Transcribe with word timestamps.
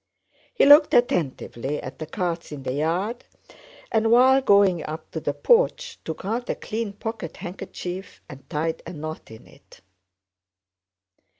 He 0.55 0.65
looked 0.65 0.95
attentively 0.95 1.79
at 1.79 1.99
the 1.99 2.07
carts 2.07 2.51
in 2.51 2.63
the 2.63 2.73
yard 2.73 3.23
and 3.91 4.09
while 4.09 4.41
going 4.41 4.83
up 4.83 5.11
to 5.11 5.19
the 5.19 5.31
porch 5.35 5.99
took 6.03 6.25
out 6.25 6.49
a 6.49 6.55
clean 6.55 6.93
pocket 6.93 7.37
handkerchief 7.37 8.19
and 8.27 8.49
tied 8.49 8.81
a 8.87 8.93
knot 8.93 9.29
in 9.29 9.45
it. 9.45 9.81